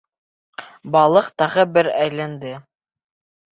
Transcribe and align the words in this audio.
Балыҡ 0.95 1.29
тағы 1.43 1.67
бер 1.77 1.93
әйләнде. 2.01 2.57